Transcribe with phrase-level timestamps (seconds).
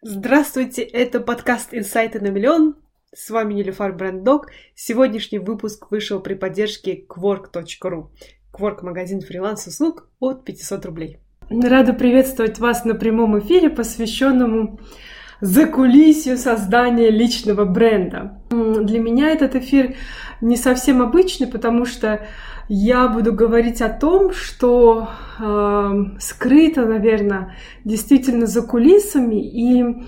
[0.00, 2.76] Здравствуйте, это подкаст «Инсайты на миллион».
[3.12, 4.46] С вами Нелюфар Бренддог.
[4.76, 8.06] Сегодняшний выпуск вышел при поддержке Quark.ru.
[8.52, 11.18] Quark– магазин фриланс-услуг от 500 рублей.
[11.50, 14.78] Рада приветствовать вас на прямом эфире, посвященному
[15.40, 18.40] закулисью создания личного бренда.
[18.50, 19.96] Для меня этот эфир
[20.40, 22.24] не совсем обычный, потому что
[22.68, 25.08] я буду говорить о том, что
[25.38, 30.06] э, скрыто, наверное, действительно за кулисами и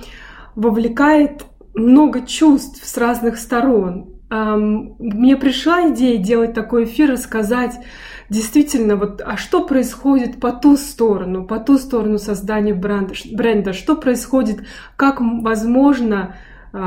[0.55, 4.11] вовлекает много чувств с разных сторон.
[4.31, 7.81] Э, мне пришла идея делать такой эфир, рассказать
[8.29, 13.97] действительно, вот, а что происходит по ту сторону, по ту сторону создания бренда, бренда что
[13.97, 14.67] происходит,
[14.97, 16.37] как, возможно,
[16.75, 16.79] э,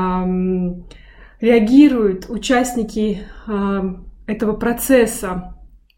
[1.40, 3.94] реагируют участники э,
[4.26, 5.53] этого процесса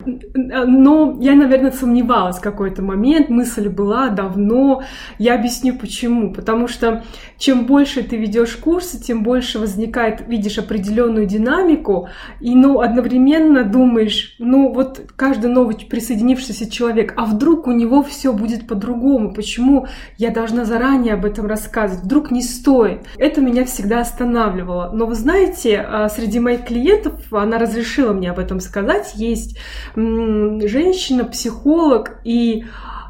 [0.07, 4.83] но я, наверное, сомневалась в какой-то момент, мысль была давно.
[5.19, 6.33] Я объясню почему.
[6.33, 7.05] Потому что
[7.39, 12.09] чем больше ты ведешь курсы, тем больше возникает, видишь определенную динамику,
[12.41, 18.33] и ну, одновременно думаешь, ну вот каждый новый присоединившийся человек, а вдруг у него все
[18.33, 23.03] будет по-другому, почему я должна заранее об этом рассказывать, вдруг не стоит.
[23.19, 24.91] Это меня всегда останавливало.
[24.93, 29.59] Но вы знаете, а, среди моих клиентов, она разрешила мне об этом сказать, есть
[29.97, 32.65] женщина, психолог, и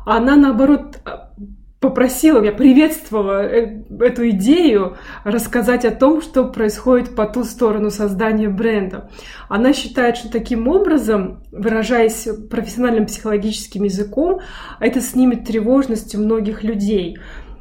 [0.06, 0.98] она, наоборот,
[1.80, 8.48] попросила меня, приветствовала э, эту идею рассказать о том, что происходит по ту сторону создания
[8.48, 9.10] бренда.
[9.48, 14.40] Она считает, что таким образом, выражаясь профессиональным психологическим языком,
[14.80, 17.18] это снимет тревожность у многих людей.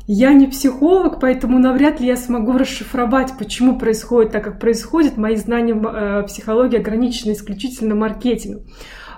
[0.07, 5.17] Я не психолог, поэтому навряд ли я смогу расшифровать, почему происходит так, как происходит.
[5.17, 8.65] Мои знания э, психологии ограничены исключительно маркетингом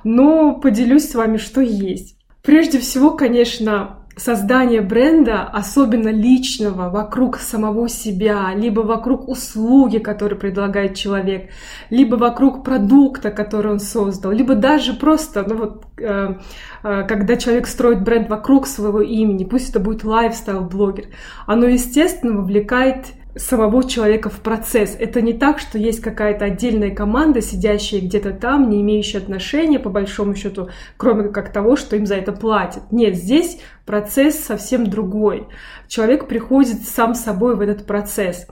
[0.08, 2.16] но поделюсь с вами, что есть.
[2.42, 10.96] Прежде всего, конечно, создание бренда, особенно личного, вокруг самого себя, либо вокруг услуги, которую предлагает
[10.96, 11.50] человек,
[11.90, 16.36] либо вокруг продукта, который он создал, либо даже просто, ну вот, э,
[16.84, 21.08] э, когда человек строит бренд вокруг своего имени, пусть это будет лайфстайл-блогер,
[21.46, 24.96] оно, естественно, вовлекает самого человека в процесс.
[25.00, 29.90] Это не так, что есть какая-то отдельная команда, сидящая где-то там, не имеющая отношения, по
[29.90, 32.92] большому счету, кроме как того, что им за это платят.
[32.92, 35.48] Нет, здесь процесс совсем другой.
[35.88, 38.48] Человек приходит сам собой в этот процесс.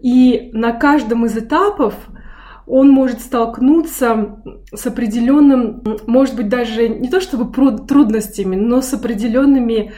[0.00, 1.94] И на каждом из этапов
[2.66, 4.42] он может столкнуться
[4.72, 9.92] с определенным, может быть, даже не то чтобы трудностями, но с определенными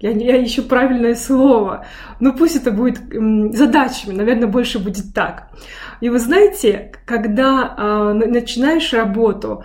[0.00, 1.86] я, я ищу правильное слово,
[2.20, 2.98] но пусть это будет
[3.54, 5.48] задачами, наверное, больше будет так.
[6.00, 9.64] И вы знаете, когда э, начинаешь работу,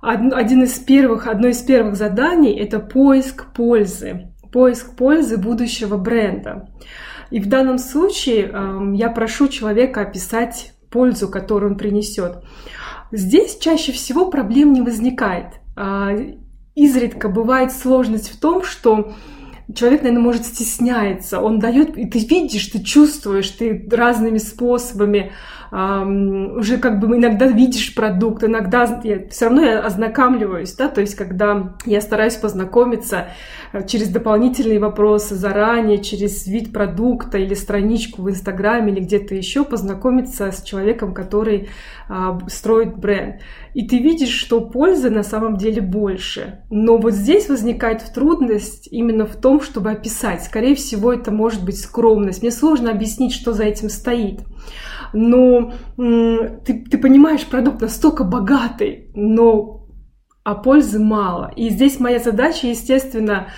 [0.00, 6.68] один из первых, одно из первых заданий— это поиск пользы, поиск пользы будущего бренда.
[7.30, 12.42] И в данном случае э, я прошу человека описать пользу, которую он принесет.
[13.12, 15.48] Здесь чаще всего проблем не возникает.
[15.76, 16.36] Э,
[16.74, 19.12] изредка бывает сложность в том, что
[19.72, 25.32] человек, наверное, может стесняется, он дает, и ты видишь, ты чувствуешь, ты разными способами
[25.72, 31.00] эм, уже как бы иногда видишь продукт, иногда я, все равно я ознакомливаюсь, да, то
[31.00, 33.28] есть когда я стараюсь познакомиться
[33.72, 39.64] э, через дополнительные вопросы заранее, через вид продукта или страничку в Инстаграме или где-то еще,
[39.64, 41.68] познакомиться с человеком, который
[42.48, 43.40] строит бренд.
[43.74, 46.60] И ты видишь, что пользы на самом деле больше.
[46.70, 50.42] Но вот здесь возникает трудность именно в том, чтобы описать.
[50.44, 52.42] Скорее всего, это может быть скромность.
[52.42, 54.40] Мне сложно объяснить, что за этим стоит.
[55.12, 59.84] Но ты, ты понимаешь, продукт настолько богатый, но
[60.44, 61.52] а пользы мало.
[61.56, 63.50] И здесь моя задача, естественно, а,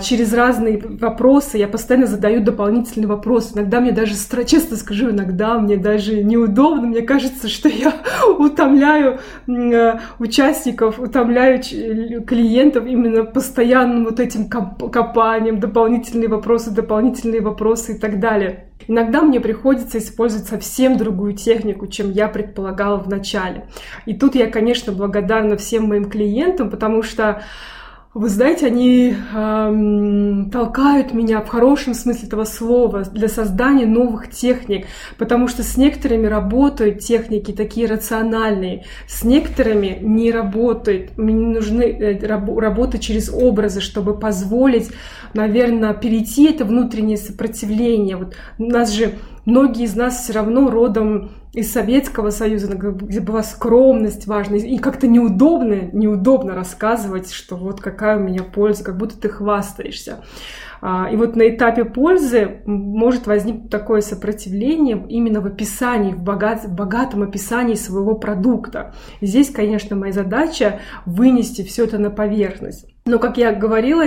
[0.00, 1.58] через разные вопросы.
[1.58, 3.54] Я постоянно задаю дополнительные вопросы.
[3.54, 4.14] Иногда мне даже,
[4.46, 6.86] честно скажу, иногда мне даже неудобно.
[6.86, 7.92] Мне кажется, что я
[8.38, 9.18] утомляю
[9.48, 11.60] а, участников, утомляю
[12.24, 18.66] клиентов именно постоянным вот этим копанием, дополнительные вопросы, дополнительные вопросы и так далее.
[18.86, 23.66] Иногда мне приходится использовать совсем другую технику, чем я предполагала в начале.
[24.06, 27.42] И тут я, конечно, благодарна всем моим клиентам, потому что
[28.14, 34.86] вы знаете, они эм, толкают меня в хорошем смысле этого слова для создания новых техник,
[35.18, 41.18] потому что с некоторыми работают техники такие рациональные, с некоторыми не работают.
[41.18, 44.90] Мне нужны э, работы через образы, чтобы позволить,
[45.34, 48.16] наверное, перейти это внутреннее сопротивление.
[48.16, 49.14] Вот у нас же
[49.44, 55.06] многие из нас все равно родом из Советского Союза, где была скромность важна, и как-то
[55.06, 60.24] неудобно, неудобно рассказывать, что вот какая у меня польза, как будто ты хвастаешься.
[60.86, 66.64] А, и вот на этапе пользы может возникнуть такое сопротивление именно в описании, в, богат,
[66.64, 68.92] в богатом описании своего продукта.
[69.20, 72.86] И здесь, конечно, моя задача вынести все это на поверхность.
[73.06, 74.04] Но, как я говорила,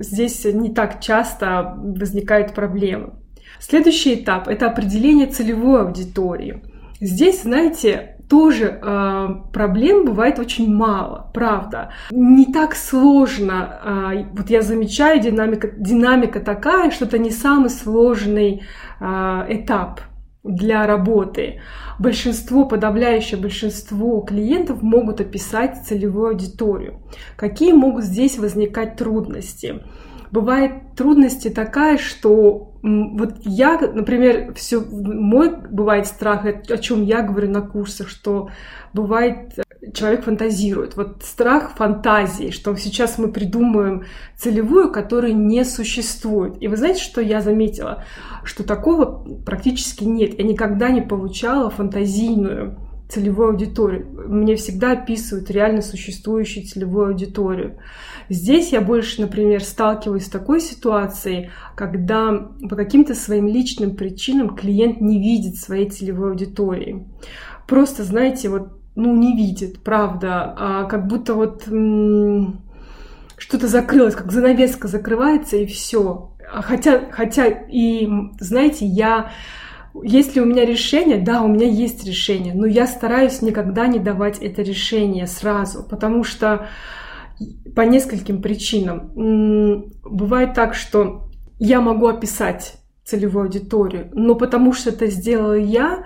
[0.00, 3.14] здесь не так часто возникают проблемы.
[3.60, 6.62] Следующий этап– это определение целевой аудитории.
[7.00, 11.92] Здесь, знаете, тоже э, проблем бывает очень мало, правда.
[12.10, 13.80] Не так сложно.
[13.84, 18.62] Э, вот я замечаю, динамика, динамика такая, что это не самый сложный
[19.00, 19.04] э,
[19.48, 20.00] этап
[20.44, 21.60] для работы.
[21.98, 27.00] Большинство, подавляющее большинство клиентов могут описать целевую аудиторию.
[27.36, 29.82] Какие могут здесь возникать трудности?
[30.30, 37.50] Бывает трудности такая, что вот я, например, все мой бывает страх, о чем я говорю
[37.50, 38.50] на курсах, что
[38.92, 40.96] бывает э, человек фантазирует.
[40.96, 44.04] Вот страх фантазии, что сейчас мы придумаем
[44.36, 46.62] целевую, которая не существует.
[46.62, 48.04] И вы знаете, что я заметила?
[48.44, 49.04] Что такого
[49.44, 50.38] практически нет.
[50.38, 52.76] Я никогда не получала фантазийную
[53.08, 54.06] целевую аудиторию.
[54.28, 57.78] Мне всегда описывают реально существующую целевую аудиторию.
[58.28, 65.00] Здесь я больше, например, сталкиваюсь с такой ситуацией, когда по каким-то своим личным причинам клиент
[65.00, 67.06] не видит своей целевой аудитории.
[67.66, 71.62] Просто, знаете, вот, ну, не видит, правда, а как будто вот
[73.38, 76.32] что-то закрылось, как занавеска закрывается и все.
[76.50, 78.08] Хотя, хотя и,
[78.40, 79.30] знаете, я
[80.02, 81.18] есть ли у меня решение?
[81.18, 86.24] Да, у меня есть решение, но я стараюсь никогда не давать это решение сразу, потому
[86.24, 86.68] что
[87.74, 89.12] по нескольким причинам.
[90.04, 92.74] Бывает так, что я могу описать
[93.04, 96.04] целевую аудиторию, но потому что это сделала я,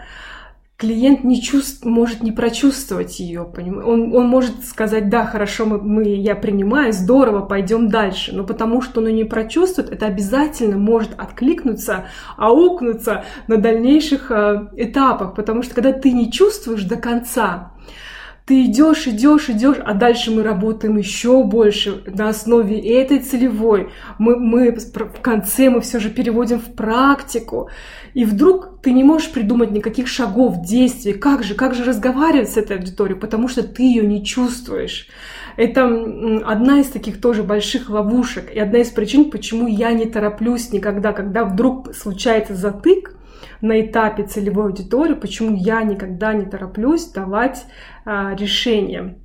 [0.82, 3.42] клиент не чувств, может не прочувствовать ее.
[3.42, 8.34] Он, он может сказать, да, хорошо, мы, мы, я принимаю, здорово, пойдем дальше.
[8.34, 12.06] Но потому что он не прочувствует, это обязательно может откликнуться,
[12.36, 15.36] аукнуться на дальнейших э, этапах.
[15.36, 17.71] Потому что когда ты не чувствуешь до конца,
[18.44, 23.90] ты идешь, идешь, идешь, а дальше мы работаем еще больше на основе этой целевой.
[24.18, 27.70] Мы, мы в конце мы все же переводим в практику.
[28.14, 31.12] И вдруг ты не можешь придумать никаких шагов, действий.
[31.12, 35.08] Как же, как же разговаривать с этой аудиторией, потому что ты ее не чувствуешь.
[35.56, 35.84] Это
[36.44, 41.12] одна из таких тоже больших ловушек и одна из причин, почему я не тороплюсь никогда,
[41.12, 43.14] когда вдруг случается затык,
[43.60, 47.64] на этапе целевой аудитории, почему я никогда не тороплюсь давать
[48.04, 49.16] а, решение.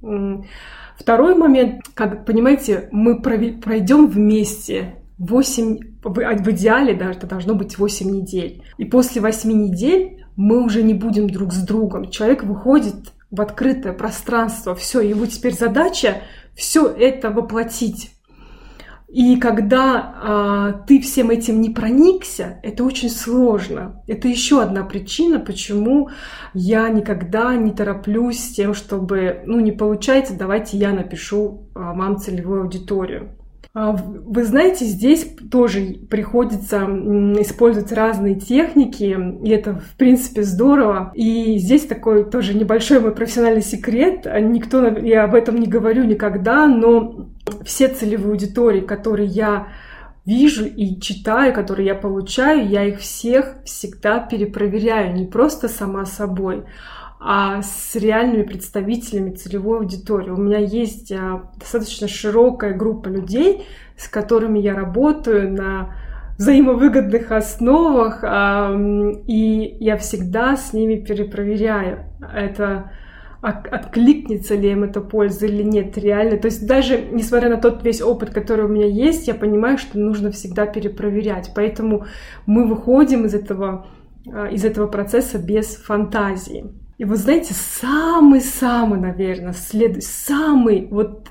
[0.97, 8.09] Второй момент, как понимаете, мы пройдем вместе 8, в идеале даже это должно быть 8
[8.09, 8.63] недель.
[8.77, 12.09] И после 8 недель мы уже не будем друг с другом.
[12.09, 16.21] Человек выходит в открытое пространство, все, его теперь задача
[16.55, 18.11] все это воплотить.
[19.07, 24.03] И когда а, ты всем этим не проникся, это очень сложно.
[24.05, 26.09] Это еще одна причина, почему
[26.53, 32.17] я никогда не тороплюсь с тем, чтобы, ну, не получается, давайте я напишу а, вам
[32.17, 33.37] целевую аудиторию.
[33.79, 36.77] А, вы знаете, здесь тоже приходится
[37.39, 41.11] использовать разные техники, и это, в принципе, здорово.
[41.13, 44.25] И здесь такой тоже небольшой мой профессиональный секрет.
[44.25, 47.27] Никто, я об этом не говорю никогда, но
[47.63, 49.67] все целевые аудитории, которые я
[50.25, 56.63] вижу и читаю, которые я получаю, я их всех всегда перепроверяю, не просто сама собой,
[57.19, 60.29] а с реальными представителями целевой аудитории.
[60.29, 63.65] У меня есть а, достаточно широкая группа людей,
[63.97, 65.95] с которыми я работаю на
[66.37, 72.05] взаимовыгодных основах, и я всегда с ними перепроверяю.
[72.31, 72.91] Это
[73.41, 76.37] откликнется ли им эта польза или нет реально.
[76.37, 79.97] То есть даже несмотря на тот весь опыт, который у меня есть, я понимаю, что
[79.99, 81.51] нужно всегда перепроверять.
[81.55, 82.05] Поэтому
[82.45, 83.87] мы выходим из этого,
[84.31, 86.65] а, из этого процесса без фантазии.
[86.97, 90.03] И вот знаете, самый-самый, наверное, след...
[90.03, 91.29] самый вот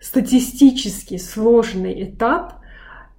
[0.00, 2.54] статистически сложный этап,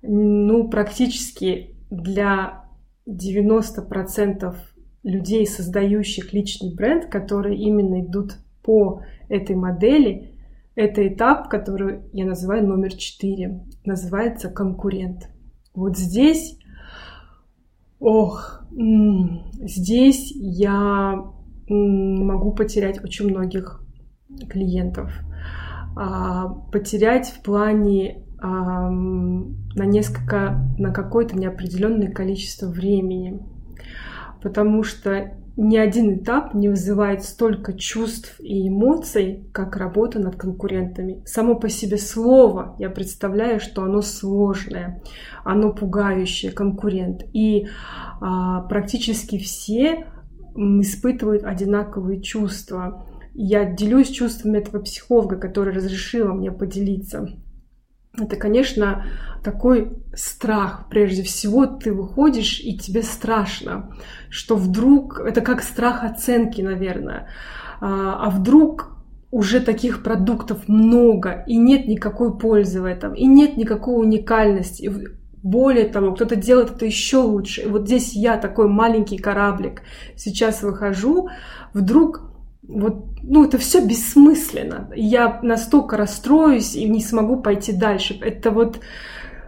[0.01, 2.65] ну, практически для
[3.07, 4.55] 90%
[5.03, 10.31] людей, создающих личный бренд, которые именно идут по этой модели,
[10.73, 15.29] это этап, который я называю номер четыре, называется конкурент.
[15.73, 16.57] Вот здесь,
[17.99, 21.34] ох, здесь я
[21.67, 23.83] могу потерять очень многих
[24.49, 25.11] клиентов.
[25.95, 33.39] А, потерять в плане на несколько, на какое-то неопределенное количество времени.
[34.41, 41.23] Потому что ни один этап не вызывает столько чувств и эмоций, как работа над конкурентами.
[41.25, 45.01] Само по себе слово, я представляю, что оно сложное,
[45.45, 47.23] оно пугающее, конкурент.
[47.31, 47.67] И
[48.19, 50.07] а, практически все
[50.55, 53.05] испытывают одинаковые чувства.
[53.33, 57.29] Я делюсь чувствами этого психолога, который разрешила мне поделиться.
[58.17, 59.05] Это, конечно,
[59.43, 60.87] такой страх.
[60.89, 63.93] Прежде всего, ты выходишь, и тебе страшно,
[64.29, 65.19] что вдруг...
[65.19, 67.27] Это как страх оценки, наверное.
[67.81, 68.95] А, а вдруг
[69.31, 74.89] уже таких продуктов много, и нет никакой пользы в этом, и нет никакой уникальности.
[75.45, 77.61] Более того, кто-то делает это еще лучше.
[77.61, 79.83] И вот здесь я такой маленький кораблик.
[80.15, 81.29] Сейчас выхожу,
[81.71, 82.21] вдруг
[82.63, 84.89] вот, ну, это все бессмысленно.
[84.95, 88.17] Я настолько расстроюсь и не смогу пойти дальше.
[88.21, 88.79] Это вот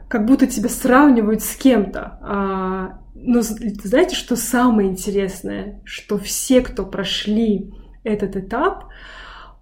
[0.08, 2.20] как будто тебя сравнивают с кем-то.
[2.22, 5.82] А, но знаете, что самое интересное?
[5.84, 7.74] Что все, кто прошли
[8.04, 8.86] этот этап,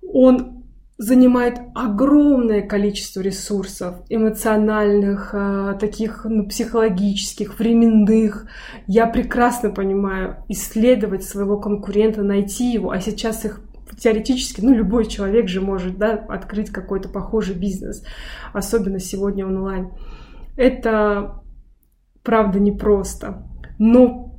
[0.01, 0.64] он
[0.97, 8.47] занимает огромное количество ресурсов эмоциональных, а, таких ну, психологических, временных.
[8.87, 13.61] Я прекрасно понимаю исследовать своего конкурента, найти его, а сейчас их
[13.99, 18.03] теоретически, ну, любой человек же может, да, открыть какой-то похожий бизнес,
[18.53, 19.91] особенно сегодня онлайн.
[20.55, 21.41] Это,
[22.23, 23.45] правда, непросто.
[23.77, 24.37] Но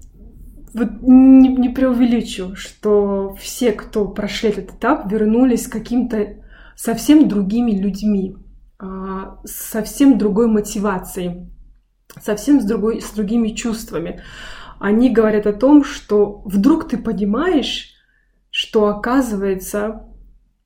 [0.72, 6.36] вот не, не преувеличу, что все, кто прошли этот этап, вернулись каким-то
[6.76, 8.36] совсем другими людьми,
[8.78, 11.50] а, совсем другой мотивацией,
[12.22, 14.20] совсем с, другой, с другими чувствами.
[14.78, 17.94] Они говорят о том, что вдруг ты понимаешь,
[18.50, 20.06] что оказывается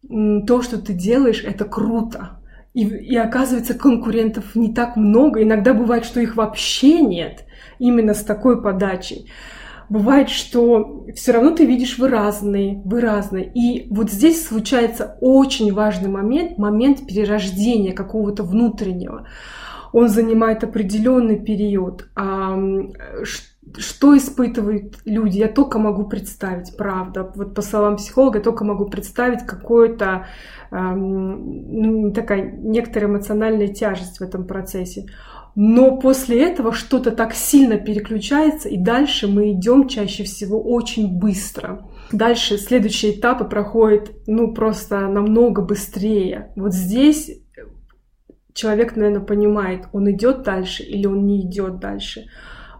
[0.02, 2.40] то, что ты делаешь, это круто.
[2.73, 5.43] И, и оказывается, конкурентов не так много.
[5.43, 7.45] Иногда бывает, что их вообще нет
[7.79, 9.31] именно с такой подачей
[9.90, 13.50] бывает, что все равно ты видишь, вы разные, вы разные.
[13.52, 19.26] И вот здесь случается очень важный момент, момент перерождения какого-то внутреннего.
[19.92, 22.09] Он занимает определенный период.
[22.14, 22.56] А
[23.78, 27.30] что испытывают люди, я только могу представить, правда.
[27.35, 30.26] Вот по словам психолога, я только могу представить какое-то
[30.70, 35.06] ну, такая некоторая эмоциональная тяжесть в этом процессе
[35.54, 41.87] но после этого что-то так сильно переключается, и дальше мы идем чаще всего очень быстро.
[42.12, 46.52] Дальше следующие этапы проходят, ну, просто намного быстрее.
[46.57, 47.30] Вот здесь
[48.54, 52.26] человек, наверное, понимает, он идет дальше или он не идет дальше.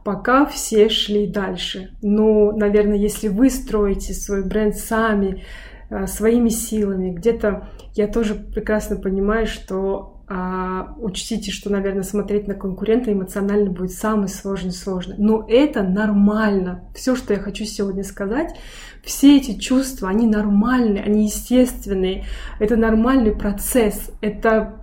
[0.05, 1.97] Пока все шли дальше.
[2.03, 5.45] Но, наверное, если вы строите свой бренд сами,
[5.91, 12.55] э, своими силами, где-то я тоже прекрасно понимаю, что а, учтите, что, наверное, смотреть на
[12.55, 15.17] конкурента эмоционально будет самый сложный сложный.
[15.19, 16.85] Но это нормально.
[16.95, 18.57] Все, что я хочу сегодня сказать,
[19.03, 22.27] все эти чувства, они нормальные, они естественные.
[22.61, 24.13] Это нормальный процесс.
[24.21, 24.77] Это,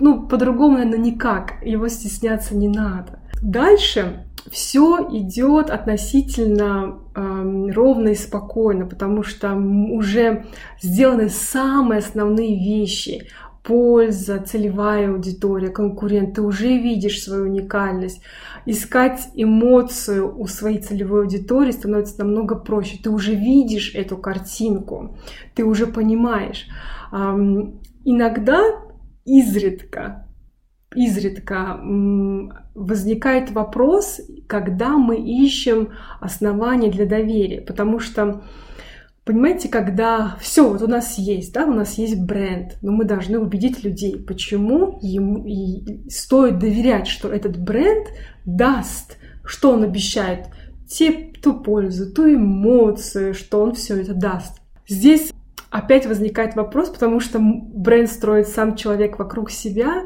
[0.00, 1.62] ну, по-другому, наверное, никак.
[1.62, 3.18] Его стесняться не надо.
[3.42, 10.46] Дальше все идет относительно э, ровно и спокойно, потому что уже
[10.80, 13.28] сделаны самые основные вещи
[13.66, 18.22] польза, целевая аудитория, конкурент, ты уже видишь свою уникальность.
[18.64, 22.98] Искать эмоцию у своей целевой аудитории становится намного проще.
[23.02, 25.16] Ты уже видишь эту картинку,
[25.54, 26.68] ты уже понимаешь.
[28.04, 28.62] Иногда,
[29.24, 30.28] изредка,
[30.94, 31.80] изредка
[32.74, 38.42] возникает вопрос, когда мы ищем основания для доверия, потому что
[39.26, 43.40] Понимаете, когда все вот у нас есть, да, у нас есть бренд, но мы должны
[43.40, 48.06] убедить людей, почему ему и стоит доверять, что этот бренд
[48.44, 50.46] даст, что он обещает,
[50.88, 54.60] те, ту пользу, ту эмоцию, что он все это даст.
[54.86, 55.32] Здесь
[55.70, 60.04] опять возникает вопрос, потому что бренд строит сам человек вокруг себя,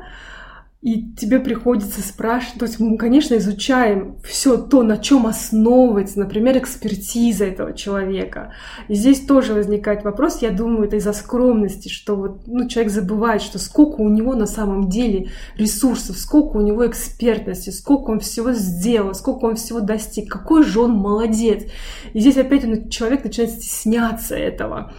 [0.83, 6.57] и тебе приходится спрашивать, то есть мы, конечно, изучаем все то, на чем основывается, например,
[6.57, 8.55] экспертиза этого человека.
[8.89, 13.43] И здесь тоже возникает вопрос, я думаю, это из-за скромности, что вот, ну, человек забывает,
[13.43, 18.53] что сколько у него на самом деле ресурсов, сколько у него экспертности, сколько он всего
[18.53, 21.65] сделал, сколько он всего достиг, какой же он молодец.
[22.15, 24.95] И здесь опять человек начинает стесняться этого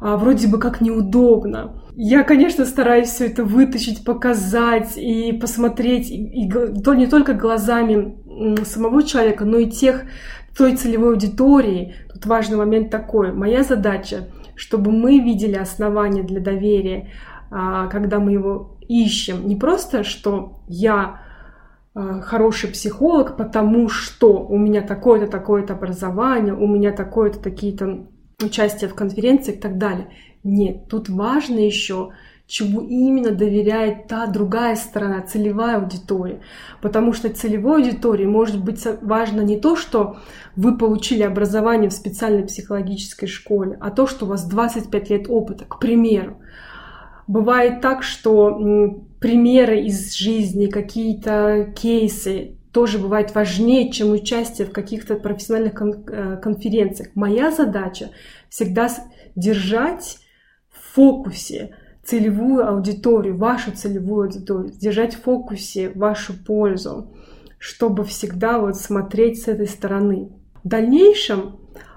[0.00, 1.82] а, вроде бы как неудобно.
[1.94, 6.50] Я, конечно, стараюсь все это вытащить, показать и посмотреть, и, и
[6.82, 8.16] то не только глазами
[8.64, 10.02] самого человека, но и тех,
[10.56, 11.94] той целевой аудитории.
[12.12, 13.32] Тут важный момент такой.
[13.32, 17.10] Моя задача, чтобы мы видели основания для доверия,
[17.50, 19.46] а, когда мы его ищем.
[19.46, 21.20] Не просто, что я
[21.94, 28.06] э, хороший психолог, потому что у меня такое-то, такое-то образование, у меня такое-то, такие-то
[28.42, 30.08] участия в конференциях и так далее.
[30.44, 32.12] Нет, тут важно еще
[32.46, 36.42] чему именно доверяет та другая сторона, целевая аудитория.
[36.80, 40.18] Потому что целевой аудитории может быть важно не то, что
[40.54, 45.64] вы получили образование в специальной психологической школе, а то, что у вас 25 лет опыта,
[45.64, 46.38] к примеру.
[47.26, 55.14] Бывает так, что примеры из жизни, какие-то кейсы тоже бывают важнее, чем участие в каких-то
[55.14, 57.08] профессиональных кон- э, конференциях.
[57.14, 58.10] Моя задача
[58.50, 58.90] всегда
[59.34, 60.18] держать
[60.68, 67.14] в фокусе целевую аудиторию, вашу целевую аудиторию, держать в фокусе вашу пользу,
[67.58, 70.28] чтобы всегда вот смотреть с этой стороны.
[70.62, 71.56] В дальнейшем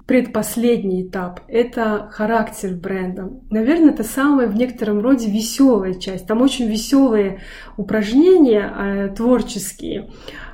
[0.10, 3.30] предпоследний этап— это характер бренда.
[3.51, 6.25] Наверное, это самая в некотором роде веселая часть.
[6.25, 7.42] Там очень веселые
[7.78, 10.10] упражнения э, творческие.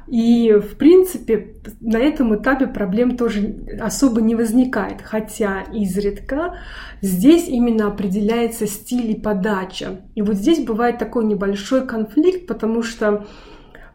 [0.07, 6.57] И, в принципе, на этом этапе проблем тоже особо не возникает, хотя изредка
[7.01, 10.01] здесь именно определяется стиль и подача.
[10.15, 13.25] И вот здесь бывает такой небольшой конфликт, потому что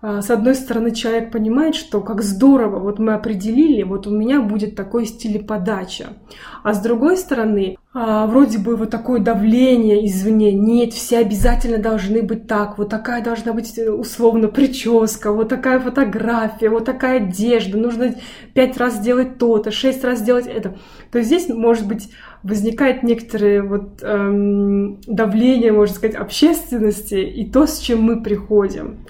[0.03, 4.75] с одной стороны, человек понимает, что как здорово, вот мы определили, вот у меня будет
[4.75, 6.15] такой стиль подача.
[6.63, 12.23] А с другой стороны, а, вроде бы вот такое давление извне, нет, все обязательно должны
[12.23, 17.77] быть так, вот такая должна быть э, условно прическа, вот такая фотография, вот такая одежда,
[17.77, 18.15] нужно
[18.55, 20.79] пять раз сделать то-то, шесть раз сделать это.
[21.11, 22.11] То есть здесь, может быть,
[22.43, 29.01] возникает некоторое вот эм, давление, можно сказать, общественности и то, с чем мы приходим.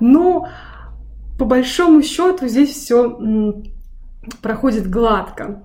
[0.00, 0.48] Но
[1.38, 3.18] по большому счету здесь все
[4.42, 5.62] проходит гладко.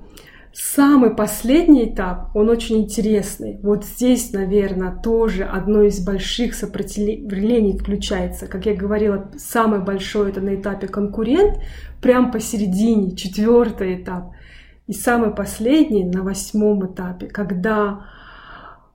[0.53, 3.57] Самый последний этап, он очень интересный.
[3.63, 8.47] Вот здесь, наверное, тоже одно из больших сопротивлений включается.
[8.47, 11.61] Как я говорила, самый большой это на этапе конкурент,
[12.01, 14.31] прям посередине, четвертый этап.
[14.87, 18.07] И самый последний на восьмом этапе, когда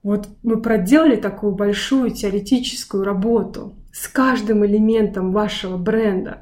[0.03, 6.39] вот мы проделали такую большую теоретическую работу с каждым элементом вашего бренда.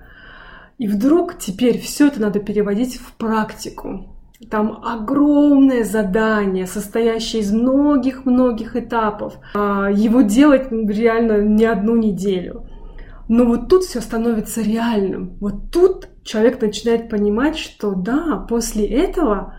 [0.78, 4.10] И вдруг теперь все это надо переводить в практику.
[4.50, 9.34] Там огромное задание, состоящее из многих-многих этапов.
[9.54, 12.66] А, его делать реально не одну неделю.
[13.28, 15.36] Но вот тут все становится реальным.
[15.40, 19.54] Вот тут человек начинает понимать, что да, после этого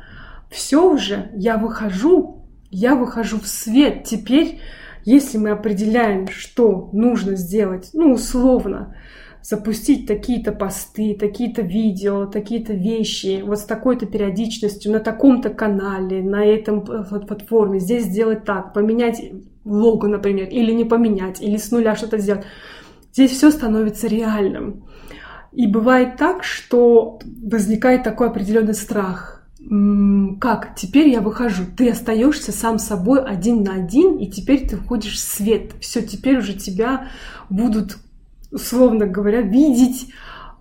[0.51, 4.03] все уже, я выхожу я выхожу в свет.
[4.03, 4.60] Теперь,
[5.05, 8.95] если мы определяем, что нужно сделать, ну, условно,
[9.43, 16.43] запустить такие-то посты, такие-то видео, такие-то вещи, вот с такой-то периодичностью, на таком-то канале, на
[16.43, 19.21] этом платформе, здесь сделать так, поменять
[19.63, 22.45] лого, например, или не поменять, или с нуля что-то сделать.
[23.13, 24.85] Здесь все становится реальным.
[25.51, 29.34] И бывает так, что возникает такой определенный страх
[30.39, 35.15] как теперь я выхожу, ты остаешься сам собой один на один, и теперь ты входишь
[35.15, 35.73] в свет.
[35.80, 37.10] Все, теперь уже тебя
[37.49, 37.97] будут,
[38.51, 40.12] условно говоря, видеть,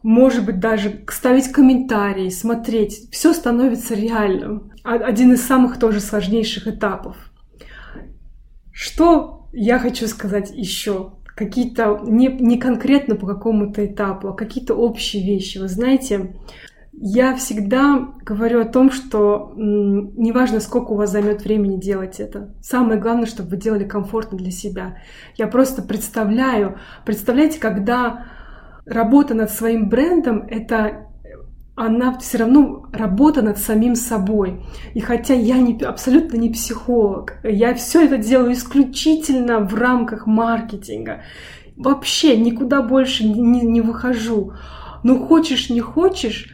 [0.03, 3.09] может быть, даже ставить комментарии, смотреть.
[3.11, 4.71] Все становится реальным.
[4.83, 7.17] Один из самых тоже сложнейших этапов.
[8.73, 11.13] Что я хочу сказать еще?
[11.25, 15.59] Какие-то не, не конкретно по какому-то этапу, а какие-то общие вещи.
[15.59, 16.35] Вы знаете,
[16.97, 22.55] я всегда говорю о том, что неважно, сколько у вас займет времени делать это.
[22.63, 24.99] Самое главное, чтобы вы делали комфортно для себя.
[25.37, 28.27] Я просто представляю, представляете, когда
[28.87, 31.09] работа над своим брендом, это
[31.77, 34.65] она все равно работа над самим собой.
[34.95, 41.23] И хотя я не, абсолютно не психолог, я все это делаю исключительно в рамках маркетинга.
[41.77, 44.53] Вообще никуда больше не, не выхожу.
[45.03, 46.54] Но хочешь, не хочешь,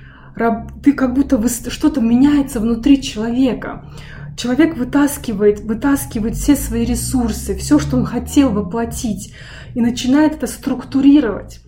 [0.83, 3.91] ты как будто что-то меняется внутри человека.
[4.37, 9.35] Человек вытаскивает, вытаскивает все свои ресурсы, все, что он хотел воплотить,
[9.75, 11.61] и начинает это структурировать.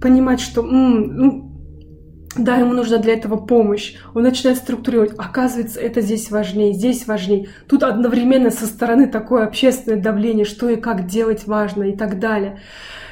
[0.00, 1.52] Понимать, что м-м, ну,
[2.36, 3.94] да, ему нужна для этого помощь.
[4.14, 5.12] Он начинает структурировать.
[5.18, 7.50] Оказывается, это здесь важнее, здесь важнее.
[7.68, 12.60] Тут одновременно со стороны такое общественное давление, что и как делать важно и так далее.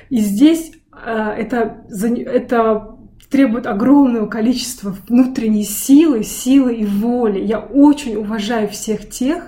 [0.08, 2.89] И здесь э, это, это
[3.30, 7.40] требует огромного количества внутренней силы, силы и воли.
[7.40, 9.44] Я очень уважаю всех тех,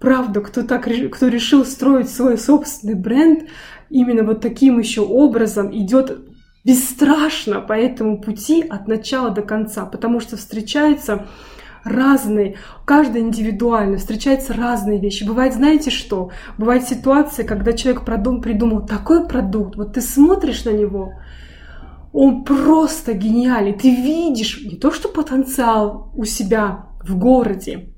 [0.00, 3.44] правда, кто, так, кто решил строить свой собственный бренд
[3.88, 6.18] именно вот таким еще образом, идет
[6.64, 11.26] бесстрашно по этому пути от начала до конца, потому что встречаются
[11.84, 15.24] разные, каждый индивидуально, встречаются разные вещи.
[15.24, 16.30] Бывает, знаете что?
[16.58, 21.12] Бывает ситуация, когда человек придумал такой продукт, вот ты смотришь на него,
[22.14, 23.72] Он просто гениальный.
[23.72, 27.92] Ты видишь не то, что потенциал у себя в городе,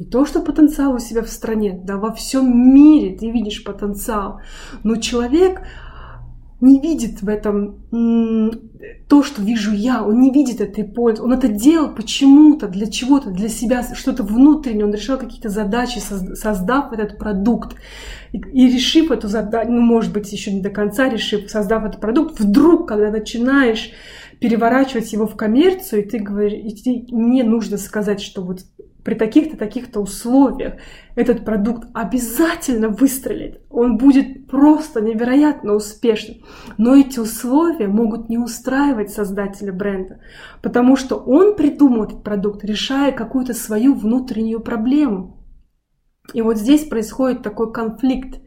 [0.00, 4.40] не то, что потенциал у себя в стране, да во всем мире ты видишь потенциал.
[4.82, 5.62] Но человек
[6.62, 7.82] не видит в этом
[9.08, 11.22] то, что вижу я, он не видит этой пользы.
[11.22, 14.86] Он это делал почему-то, для чего-то, для себя, что-то внутреннее.
[14.86, 17.74] Он решал какие-то задачи, создав этот продукт.
[18.32, 22.00] И, и решив эту задачу, ну, может быть, еще не до конца решив, создав этот
[22.00, 23.90] продукт, вдруг, когда начинаешь
[24.40, 28.60] переворачивать его в коммерцию, и ты говоришь, и ты, мне нужно сказать, что вот
[29.04, 30.74] при таких-то, таких-то условиях
[31.14, 33.60] этот продукт обязательно выстрелит.
[33.68, 36.38] Он будет просто невероятно успешным.
[36.78, 40.20] Но эти условия могут не устраивать создателя бренда,
[40.62, 45.38] потому что он придумал этот продукт, решая какую-то свою внутреннюю проблему.
[46.32, 48.40] И вот здесь происходит такой конфликт,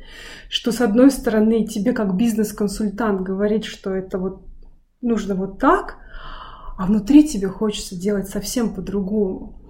[0.49, 4.43] что с одной стороны тебе как бизнес-консультант говорит, что это вот
[5.01, 5.97] нужно вот так,
[6.77, 9.64] а внутри тебе хочется делать совсем по-другому.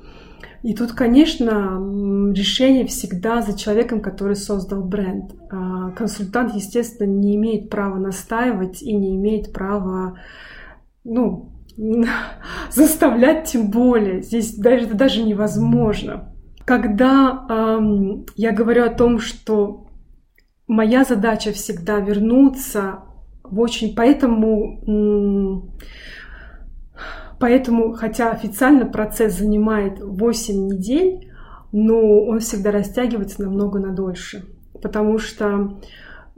[0.64, 1.80] И тут, конечно,
[2.34, 5.34] решение всегда за человеком, который создал бренд.
[5.52, 10.20] А консультант, естественно, не имеет права настаивать и не имеет права,
[11.04, 11.52] ну,
[12.72, 14.22] заставлять тем более.
[14.22, 16.32] Здесь даже, это даже невозможно.
[16.66, 19.88] Когда эм, я говорю о том, что
[20.68, 23.00] моя задача всегда вернуться
[23.44, 23.96] в очень...
[23.96, 25.70] Поэтому
[27.40, 31.32] Поэтому, хотя официально процесс занимает 8 недель,
[31.72, 34.46] но он всегда растягивается намного на дольше.
[34.82, 35.80] Потому что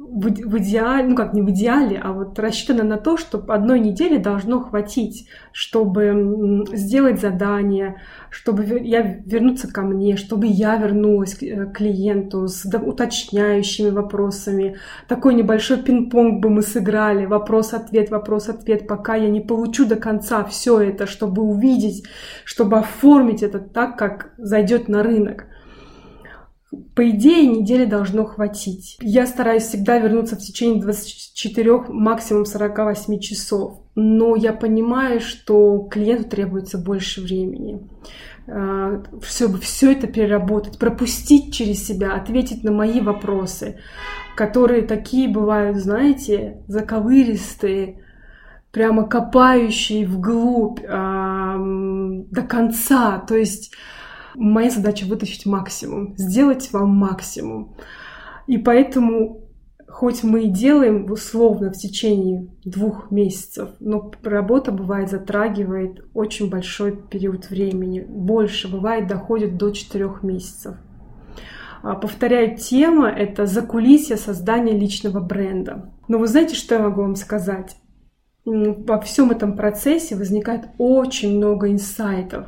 [0.10, 4.17] в идеале, ну как не в идеале, а вот рассчитано на то, что одной недели
[4.17, 11.72] должно хватить, чтобы сделать задание, чтобы я вернуться ко мне, чтобы я вернулась к э,
[11.74, 14.78] клиенту с уточняющими вопросами.
[15.08, 20.80] Такой небольшой пинг-понг бы мы сыграли, вопрос-ответ, вопрос-ответ, пока я не получу до конца все
[20.80, 22.06] это, чтобы увидеть,
[22.46, 25.48] чтобы оформить это так, как зайдет на рынок.
[26.95, 28.97] По идее, недели должно хватить.
[29.01, 33.80] Я стараюсь всегда вернуться в течение 24, максимум 48 часов.
[33.95, 37.80] Но я понимаю, что клиенту требуется больше времени.
[38.49, 43.80] А, все это переработать, пропустить через себя, ответить на мои вопросы,
[44.36, 48.03] которые такие бывают, знаете, заковыристые,
[48.71, 53.19] прямо копающие вглубь э, до конца.
[53.19, 53.73] То есть
[54.39, 57.76] Моя задача вытащить максимум, сделать вам максимум.
[58.45, 59.41] И поэтому,
[59.88, 66.95] хоть мы и делаем условно в течение двух месяцев, но работа бывает затрагивает очень большой
[66.95, 68.06] период времени.
[68.08, 70.76] Больше бывает доходит до четырех месяцев.
[71.82, 75.91] А, повторяю, тема— это закулисье создания личного бренда.
[76.08, 77.76] Но вы знаете, что я могу вам сказать?
[78.45, 82.47] Во всем этом процессе возникает очень много инсайтов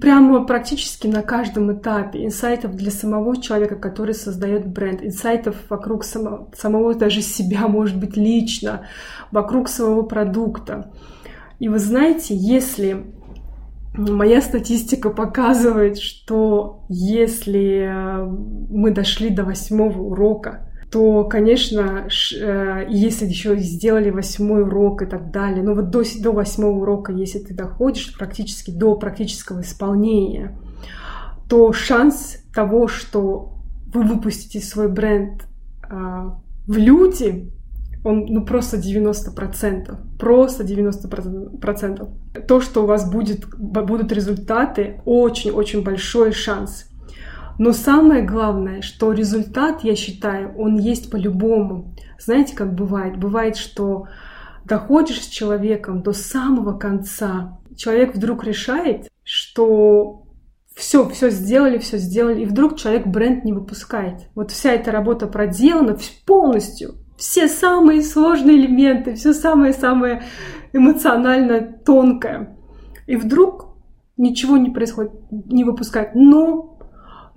[0.00, 6.50] прямо практически на каждом этапе инсайтов для самого человека, который создает бренд, инсайтов вокруг самого,
[6.56, 8.86] самого даже себя, может быть, лично,
[9.32, 10.92] вокруг своего продукта.
[11.58, 13.06] И вы знаете, если
[13.94, 18.24] моя статистика показывает, что если э,
[18.70, 25.30] мы дошли до восьмого урока, то, конечно, э, если еще сделали восьмой урок и так
[25.30, 30.58] далее, но вот до, до восьмого урока, если ты доходишь практически до практического исполнения,
[31.48, 33.54] то шанс того, что
[33.92, 35.46] вы выпустите свой бренд
[35.82, 37.50] а, в люди,
[38.04, 39.96] он ну, просто 90%.
[40.18, 42.46] Просто 90%.
[42.46, 46.87] То, что у вас будет, будут результаты, очень-очень большой шанс.
[47.58, 51.94] Но самое главное, что результат, я считаю, он есть по-любому.
[52.18, 53.18] Знаете, как бывает?
[53.18, 54.06] Бывает, что
[54.64, 57.58] доходишь с человеком до самого конца.
[57.76, 60.22] Человек вдруг решает, что
[60.74, 64.28] все, все сделали, все сделали, и вдруг человек бренд не выпускает.
[64.36, 66.94] Вот вся эта работа проделана полностью.
[67.16, 70.22] Все самые сложные элементы, все самое-самое
[70.72, 72.56] эмоционально тонкое.
[73.08, 73.74] И вдруг
[74.16, 76.14] ничего не происходит, не выпускает.
[76.14, 76.77] Но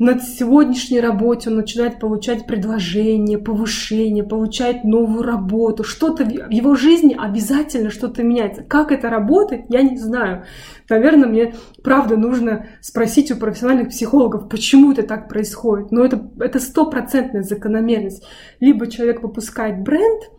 [0.01, 5.83] на сегодняшней работе он начинает получать предложение, повышение, получает новую работу.
[5.83, 8.63] Что-то в его жизни обязательно что-то меняется.
[8.63, 10.45] Как это работает, я не знаю.
[10.89, 15.91] Наверное, мне правда нужно спросить у профессиональных психологов, почему это так происходит.
[15.91, 18.25] Но это, это стопроцентная закономерность.
[18.59, 20.31] Либо человек выпускает бренд,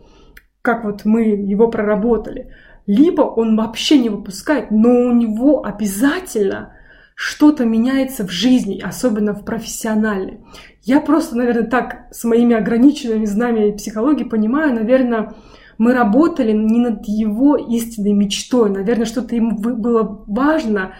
[0.61, 2.53] как вот мы его проработали,
[2.88, 6.75] либо он вообще не выпускает, но у него обязательно
[7.24, 10.40] что-то меняется в жизни, особенно в профессиональной.
[10.82, 15.32] Я просто, наверное, так с моими ограниченными знаниями психологии понимаю, наверное,
[15.78, 18.70] Мы работали не над его истинной мечтой.
[18.70, 20.94] Наверное, что-то ему было важно,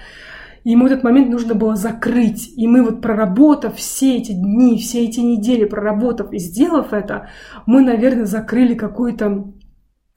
[0.65, 2.53] ему этот момент нужно было закрыть.
[2.57, 7.29] И мы вот проработав все эти дни, все эти недели, проработав и сделав это,
[7.67, 9.53] мы, наверное, закрыли какой-то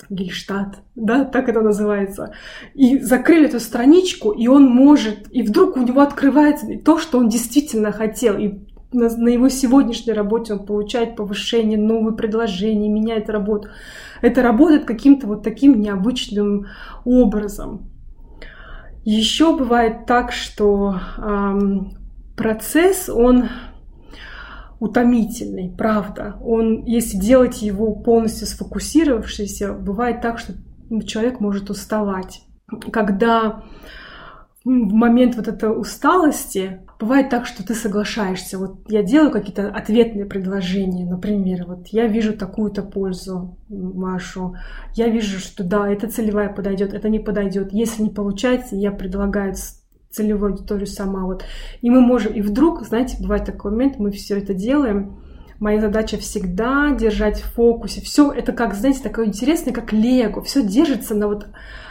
[0.10, 2.34] Гельштадт, да, так это называется.
[2.74, 7.30] И закрыли эту страничку, и он может, и вдруг у него открывается то, что он
[7.30, 8.38] действительно хотел.
[8.38, 8.60] И
[8.92, 13.70] на, на его сегодняшней работе он получает повышение, новые предложения, меняет работу.
[14.22, 16.68] Это работает каким-то вот таким необычным
[17.04, 17.90] образом.
[19.04, 21.92] Еще бывает так, что эм,
[22.36, 23.50] процесс, он
[24.80, 26.36] утомительный, правда.
[26.44, 30.54] Он, если делать его полностью сфокусировавшийся, бывает так, что
[31.06, 32.44] человек может уставать.
[32.92, 33.64] Когда
[34.66, 38.58] в момент вот этой усталости бывает так, что ты соглашаешься.
[38.58, 44.56] Вот я делаю какие-то ответные предложения, например, вот я вижу такую-то пользу Машу,
[44.96, 47.74] я вижу, что да, эта целевая подойдет, это не подойдет.
[47.74, 49.54] Если не получается, я предлагаю
[50.16, 51.26] целевую аудиторию сама.
[51.26, 51.44] Вот.
[51.82, 55.18] И мы можем, и вдруг, знаете, бывает такой момент, мы все это делаем,
[55.60, 58.02] Моя задача всегда держать в фокусе.
[58.02, 60.42] Все это как, знаете, такое интересное, как лего.
[60.42, 61.48] Все держится на вот,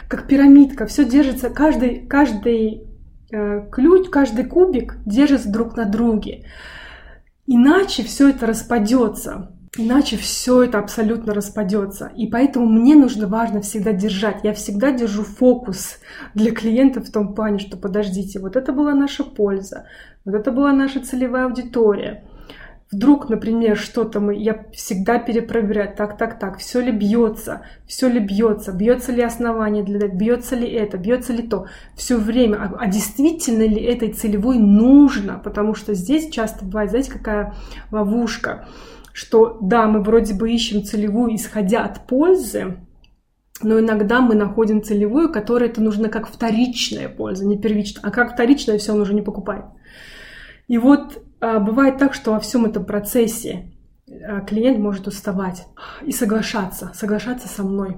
[0.07, 0.85] как пирамидка.
[0.85, 2.83] Все держится, каждый, каждый
[3.31, 6.45] э, ключ, каждый кубик держится друг на друге.
[7.47, 9.51] Иначе все это распадется.
[9.77, 12.11] Иначе все это абсолютно распадется.
[12.15, 14.37] И поэтому мне нужно важно всегда держать.
[14.43, 15.99] Я всегда держу фокус
[16.33, 19.85] для клиентов в том плане, что подождите, вот это была наша польза,
[20.23, 22.23] вот это была наша целевая аудитория.
[22.91, 28.19] Вдруг, например, что-то мы, я всегда перепроверяю, так, так, так, все ли бьется, все ли
[28.19, 32.87] бьется, бьется ли основание для бьется ли это, бьется ли то, все время, а, а
[32.87, 37.55] действительно ли этой целевой нужно, потому что здесь часто бывает, знаете, какая
[37.89, 38.67] ловушка,
[39.15, 42.75] что да, мы вроде бы ищем целевую, исходя от пользы,
[43.61, 48.33] но иногда мы находим целевую, которая это нужно как вторичная польза, не первичная, а как
[48.33, 49.63] вторичная все он уже не покупает.
[50.67, 53.71] И вот а, бывает так, что во всем этом процессе
[54.09, 55.65] а, клиент может уставать
[56.05, 57.95] и соглашаться, соглашаться со мной,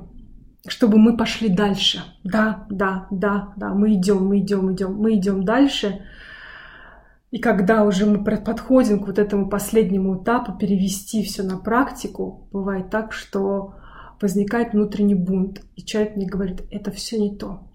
[0.68, 2.04] чтобы мы пошли дальше.
[2.24, 6.00] Да, да, да, да, мы идем, мы идем, идем, мы идем дальше.
[7.30, 12.90] И когда уже мы подходим к вот этому последнему этапу, перевести все на практику, бывает
[12.90, 13.76] так, что
[14.22, 17.70] возникает внутренний бунт, и человек мне говорит, это все не то,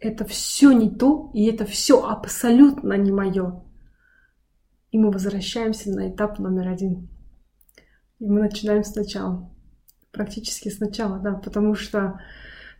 [0.00, 3.62] это все не то, и это все абсолютно не мое.
[4.90, 7.08] И мы возвращаемся на этап номер один.
[8.20, 9.50] И мы начинаем сначала.
[10.12, 12.20] Практически сначала, да, потому что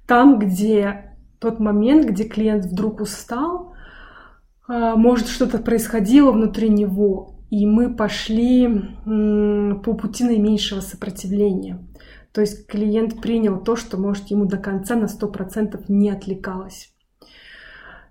[0.07, 3.74] там, где тот момент, где клиент вдруг устал,
[4.67, 8.69] может что-то происходило внутри него, и мы пошли
[9.05, 11.79] по пути наименьшего сопротивления.
[12.33, 16.93] То есть клиент принял то, что, может, ему до конца на 100% не отвлекалось.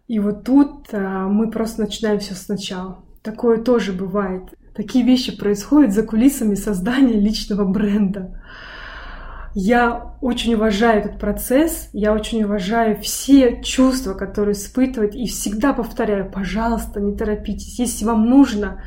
[0.07, 3.03] И вот тут а, мы просто начинаем все сначала.
[3.21, 4.43] Такое тоже бывает.
[4.73, 8.41] Такие вещи происходят за кулисами создания личного бренда.
[9.55, 16.31] Я очень уважаю этот процесс, я очень уважаю все чувства, которые испытывает, и всегда повторяю,
[16.31, 17.77] пожалуйста, не торопитесь.
[17.77, 18.81] Если вам нужно,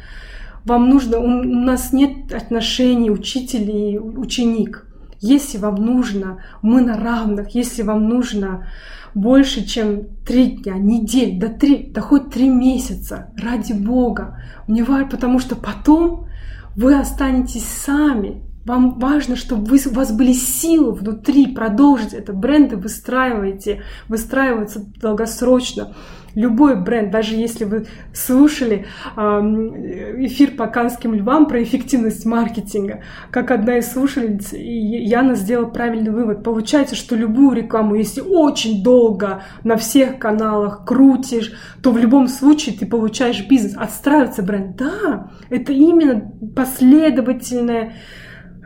[0.65, 4.87] вам нужно, у нас нет отношений учитель и ученик.
[5.21, 7.55] Если вам нужно, мы на равных.
[7.55, 8.67] Если вам нужно
[9.15, 14.43] больше, чем три дня, недель, до три, да хоть три месяца, ради Бога.
[14.67, 16.27] Мне важно, потому что потом
[16.75, 18.43] вы останетесь сами.
[18.67, 22.33] Вам важно, чтобы вы, у вас были силы внутри продолжить это.
[22.33, 25.95] Бренды выстраиваете, выстраиваются долгосрочно
[26.35, 33.79] любой бренд, даже если вы слушали эфир по канским львам про эффективность маркетинга, как одна
[33.79, 36.45] из слушательниц, Яна сделала правильный вывод.
[36.45, 41.53] Получается, что любую рекламу, если очень долго на всех каналах крутишь,
[41.83, 43.75] то в любом случае ты получаешь бизнес.
[43.77, 44.77] Отстраивается бренд.
[44.77, 47.95] Да, это именно последовательная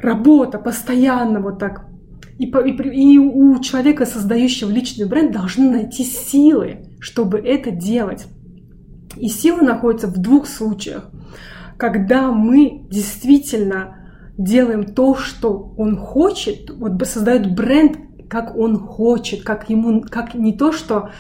[0.03, 1.85] работа, постоянно вот так
[2.41, 8.27] и, и, и у человека, создающего личный бренд, должны найти силы, чтобы это делать.
[9.17, 11.11] И силы находятся в двух случаях.
[11.77, 13.99] Когда мы действительно
[14.39, 17.99] делаем то, что он хочет, вот создает бренд,
[18.31, 21.11] как он хочет, как ему, как не то, что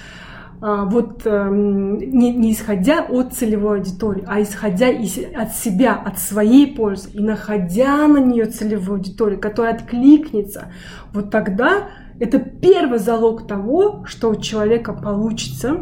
[0.60, 6.74] вот эм, не, не исходя от целевой аудитории, а исходя из, от себя, от своей
[6.74, 10.72] пользы и находя на нее целевую аудиторию, которая откликнется,
[11.14, 15.78] вот тогда это первый залог того, что у человека получится,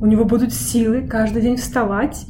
[0.00, 2.24] у него будут силы каждый день вставать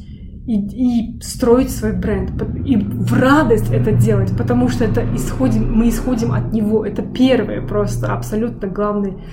[0.47, 2.31] и, и строить свой бренд,
[2.65, 6.85] и в радость это делать, потому что это исходим, мы исходим от него.
[6.85, 9.23] Это первое просто абсолютно главный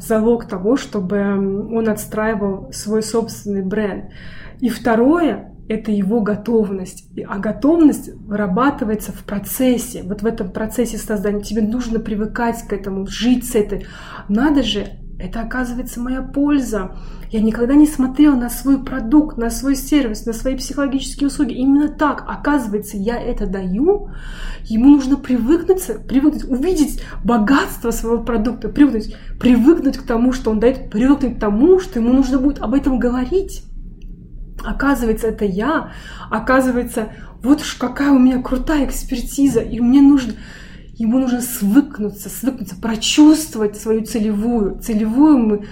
[0.00, 4.10] залог того, чтобы он отстраивал свой собственный бренд.
[4.60, 7.08] И второе— это его готовность.
[7.28, 10.02] А готовность вырабатывается в процессе.
[10.02, 13.86] Вот в этом процессе создания тебе нужно привыкать к этому, жить с этой.
[14.28, 16.96] Надо же, это оказывается моя польза.
[17.30, 21.52] Я никогда не смотрела на свой продукт, на свой сервис, на свои психологические услуги.
[21.52, 24.10] Именно так, оказывается, я это даю.
[24.64, 30.90] Ему нужно привыкнуть, привыкнуть, увидеть богатство своего продукта, привыкнуть, привыкнуть к тому, что он дает,
[30.90, 33.64] привыкнуть к тому, что ему нужно будет об этом говорить.
[34.64, 35.92] Оказывается, это я.
[36.30, 40.34] Оказывается, вот уж какая у меня крутая экспертиза, и мне нужно
[41.00, 44.80] ему нужно свыкнуться, свыкнуться, прочувствовать свою целевую.
[44.80, 45.66] Целевую мы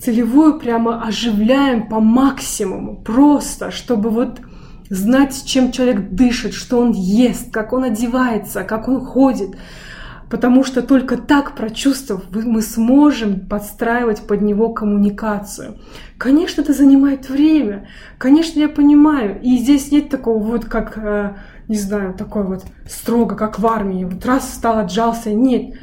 [0.00, 4.40] целевую прямо оживляем по максимуму, просто, чтобы вот
[4.88, 9.56] знать, чем человек дышит, что он ест, как он одевается, как он ходит.
[10.30, 15.76] Потому что только так, прочувствовав, мы сможем подстраивать под него коммуникацию.
[16.16, 17.88] Конечно, это занимает время.
[18.16, 19.38] Конечно, я понимаю.
[19.42, 21.36] И здесь нет такого вот, как, э,
[21.68, 24.04] не знаю, такой вот строго, как в армии.
[24.04, 25.32] Вот раз встал, отжался.
[25.32, 25.74] Нет.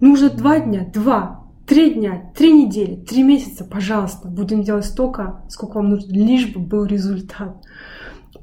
[0.00, 5.76] Нужно два дня, два, Три дня, три недели, три месяца, пожалуйста, будем делать столько, сколько
[5.76, 7.58] вам нужно, лишь бы был результат.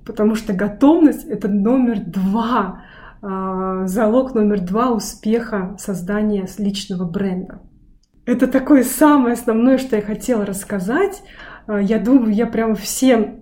[0.06, 2.84] Потому что готовность— это номер два,
[3.22, 7.60] а, залог номер два успеха создания личного бренда.
[8.26, 11.22] Это такое самое основное, что я хотела рассказать.
[11.68, 13.42] А, я думаю, я прям всем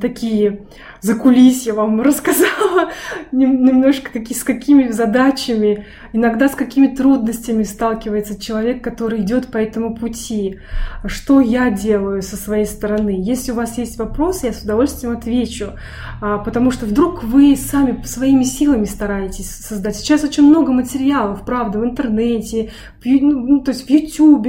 [0.00, 0.66] такие
[1.00, 2.90] закулисья вам рассказала,
[3.32, 9.94] немножко какие, с какими задачами, иногда с какими трудностями сталкивается человек, который идет по этому
[9.94, 10.60] пути.
[11.06, 13.16] Что я делаю со своей стороны?
[13.18, 15.72] Если у вас есть вопросы, я с удовольствием отвечу,
[16.20, 19.96] а, потому что вдруг вы сами своими силами стараетесь создать.
[19.96, 22.70] Сейчас очень много материалов, правда, в интернете,
[23.02, 24.46] в, ну, то есть в YouTube,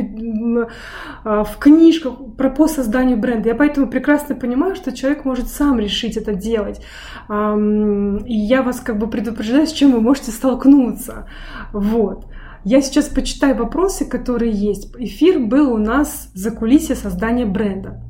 [1.24, 3.50] а, в книжках про по созданию бренда.
[3.50, 6.82] Я поэтому прекрасно понимаю, что человек может сам решить это делать.
[7.30, 11.28] И я вас как бы предупреждаю, с чем вы можете столкнуться.
[11.72, 12.26] Вот.
[12.64, 14.94] Я сейчас почитаю вопросы, которые есть.
[15.00, 18.04] Эфир был у нас за кулисье создания бренда.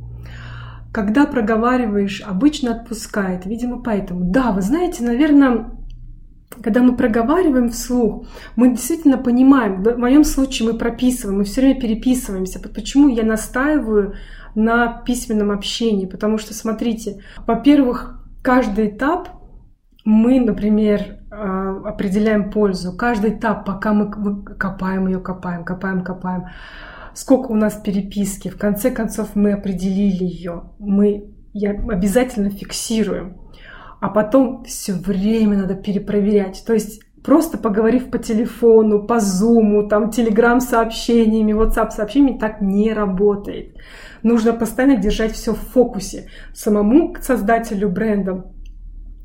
[0.91, 3.45] Когда проговариваешь, обычно отпускает.
[3.45, 4.25] Видимо, поэтому.
[4.25, 5.71] Да, вы знаете, наверное,
[6.61, 8.25] когда мы проговариваем вслух,
[8.57, 12.59] мы действительно понимаем, в моем случае мы прописываем, мы все время переписываемся.
[12.59, 14.15] Почему я настаиваю
[14.53, 16.07] на письменном общении?
[16.07, 19.29] Потому что, смотрите, во-первых, каждый этап
[20.03, 22.95] мы, например, а, определяем пользу.
[22.95, 24.11] Каждый этап, пока мы
[24.43, 26.45] копаем ее, копаем, копаем, копаем.
[27.13, 28.49] Сколько у нас переписки.
[28.49, 30.63] В конце концов мы определили ее.
[30.79, 33.37] Мы обязательно фиксируем.
[33.99, 36.63] А потом все время надо перепроверять.
[36.65, 43.77] То есть просто поговорив по телефону, по зуму, там, телеграм-сообщениями, WhatsApp-сообщениями, так не работает.
[44.23, 46.29] Нужно постоянно держать все в фокусе.
[46.53, 48.45] Самому создателю бренда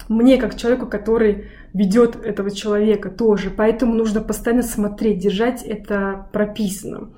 [0.09, 3.50] мне, как человеку, который ведет этого человека тоже.
[3.50, 7.11] Поэтому нужно постоянно смотреть, держать это прописано.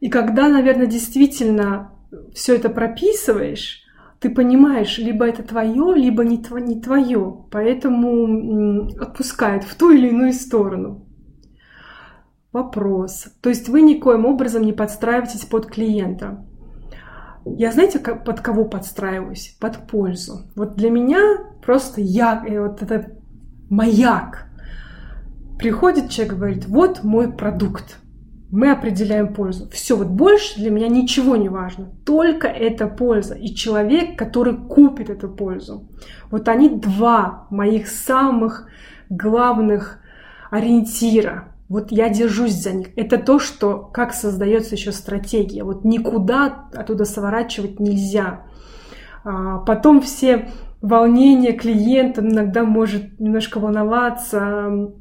[0.00, 1.92] И когда, наверное, действительно
[2.32, 3.83] все это прописываешь,
[4.24, 7.44] ты понимаешь, либо это твое, либо не, тво, не твое.
[7.50, 11.06] Поэтому отпускает в ту или иную сторону.
[12.50, 13.26] Вопрос.
[13.42, 16.42] То есть вы никоим образом не подстраиваетесь под клиента.
[17.44, 19.58] Я знаете, как, под кого подстраиваюсь?
[19.60, 20.50] Под пользу.
[20.56, 21.20] Вот для меня
[21.62, 23.18] просто я, э, вот это
[23.68, 24.46] маяк.
[25.58, 27.98] Приходит человек говорит, вот мой продукт.
[28.54, 29.68] Мы определяем пользу.
[29.70, 31.90] Все, вот больше для меня ничего не важно.
[32.06, 33.34] Только эта польза.
[33.34, 35.88] И человек, который купит эту пользу.
[36.30, 38.68] Вот они два моих самых
[39.10, 39.98] главных
[40.52, 42.88] ориентира вот я держусь за них.
[42.94, 45.64] Это то, что как создается еще стратегия.
[45.64, 48.42] Вот никуда оттуда сворачивать нельзя.
[49.24, 54.92] А потом все волнения клиента иногда может немножко волноваться.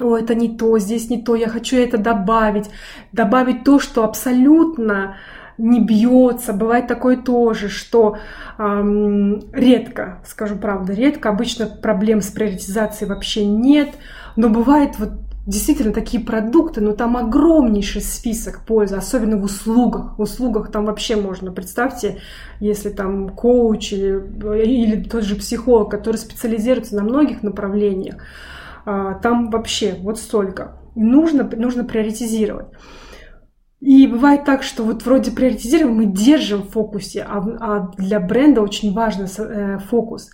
[0.00, 2.68] О, это не то, здесь не то, я хочу это добавить.
[3.12, 5.16] Добавить то, что абсолютно
[5.56, 6.52] не бьется.
[6.52, 8.16] Бывает такое тоже, что
[8.58, 11.28] эм, редко, скажу правду, редко.
[11.28, 13.90] Обычно проблем с приоритизацией вообще нет.
[14.34, 15.10] Но бывает вот
[15.46, 20.18] действительно такие продукты, но там огромнейший список пользы, особенно в услугах.
[20.18, 22.20] В услугах там вообще можно, представьте,
[22.58, 24.20] если там коуч или,
[24.64, 28.16] или тот же психолог, который специализируется на многих направлениях,
[28.84, 30.78] там вообще вот столько.
[30.94, 32.68] нужно, нужно приоритизировать.
[33.80, 38.62] И бывает так, что вот вроде приоритизируем, мы держим в фокусе, а, а для бренда
[38.62, 40.30] очень важен э, фокус.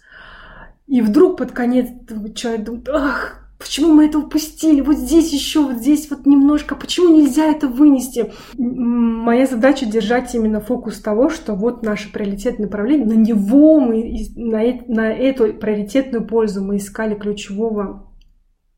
[0.87, 1.89] И вдруг под конец
[2.35, 4.81] человек думает, ах, Почему мы это упустили?
[4.81, 6.75] Вот здесь еще, вот здесь вот немножко.
[6.75, 8.33] Почему нельзя это вынести?
[8.57, 14.63] Моя задача держать именно фокус того, что вот наше приоритетное направление, на него мы, на,
[14.89, 18.10] на эту приоритетную пользу мы искали ключевого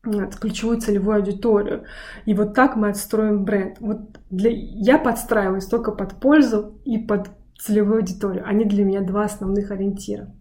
[0.03, 1.85] ключевую целевую аудиторию.
[2.25, 3.77] И вот так мы отстроим бренд.
[3.79, 4.49] Вот для...
[4.51, 8.43] Я подстраиваюсь только под пользу и под целевую аудиторию.
[8.45, 10.33] Они для меня два основных ориентира.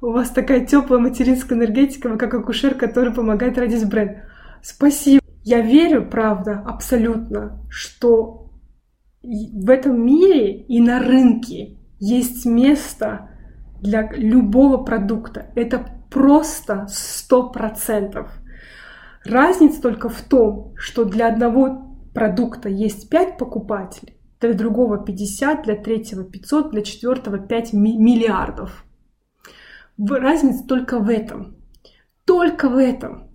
[0.00, 4.18] У вас такая теплая материнская энергетика, вы как акушер, который помогает родить бренд.
[4.62, 5.22] Спасибо.
[5.44, 8.50] Я верю, правда, абсолютно, что
[9.22, 13.30] в этом мире и на рынке есть место
[13.80, 15.46] для любого продукта.
[15.54, 18.30] Это просто сто процентов.
[19.28, 25.76] Разница только в том, что для одного продукта есть 5 покупателей, для другого 50, для
[25.76, 28.84] третьего 500, для четвертого 5 миллиардов.
[29.98, 31.56] Разница только в этом.
[32.24, 33.30] Только в этом.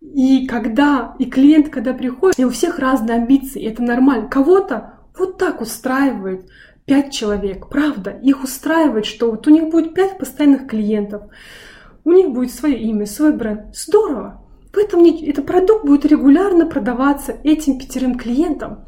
[0.00, 4.28] И когда, и клиент, когда приходит, и у всех разные амбиции, это нормально.
[4.28, 6.48] Кого-то вот так устраивает
[6.84, 11.24] пять человек, правда, их устраивает, что вот у них будет пять постоянных клиентов,
[12.04, 13.76] у них будет свое имя, свой бренд.
[13.76, 14.47] Здорово.
[14.94, 18.86] Не, этот продукт будет регулярно продаваться этим пятерым клиентам.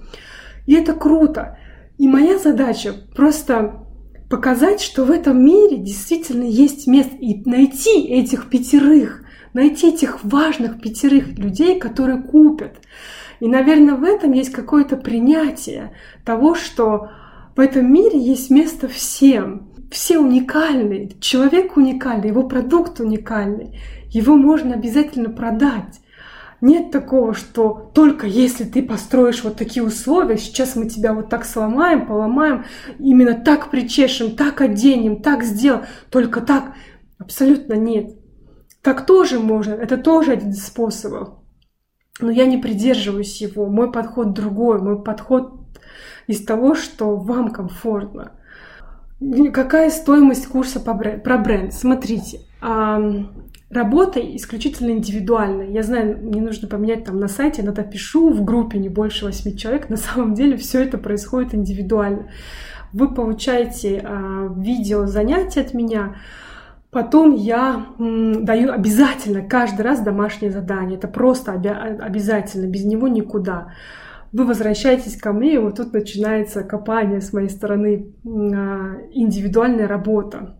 [0.66, 1.58] И это круто.
[1.98, 3.86] И моя задача просто
[4.28, 9.22] показать, что в этом мире действительно есть место, и найти этих пятерых,
[9.52, 12.76] найти этих важных пятерых людей, которые купят.
[13.40, 15.92] И, наверное, в этом есть какое-то принятие
[16.24, 17.10] того, что
[17.56, 19.69] в этом мире есть место всем.
[19.90, 26.00] Все уникальны, человек уникальный, его продукт уникальный, его можно обязательно продать.
[26.60, 31.44] Нет такого, что только если ты построишь вот такие условия, сейчас мы тебя вот так
[31.44, 32.66] сломаем, поломаем,
[32.98, 36.74] именно так причешем, так оденем, так сделаем, только так.
[37.18, 38.14] Абсолютно нет.
[38.82, 41.40] Так тоже можно, это тоже один из способов.
[42.20, 43.66] Но я не придерживаюсь его.
[43.66, 44.80] Мой подход другой.
[44.80, 45.54] Мой подход
[46.26, 48.39] из того, что вам комфортно.
[49.52, 51.74] Какая стоимость курса по бренд, про бренд?
[51.74, 52.40] Смотрите,
[53.70, 55.68] Работа исключительно индивидуальная.
[55.68, 59.56] Я знаю, мне нужно поменять там на сайте, иногда пишу в группе не больше восьми
[59.56, 59.88] человек.
[59.88, 62.30] На самом деле все это происходит индивидуально.
[62.92, 66.16] Вы получаете э, видео занятия от меня,
[66.90, 70.98] Потом я даю обязательно каждый раз домашнее задание.
[70.98, 73.74] Это просто обязательно, без него никуда.
[74.32, 78.28] Вы возвращаетесь ко мне, и вот тут начинается копание с моей стороны, э,
[79.12, 80.56] индивидуальная работа.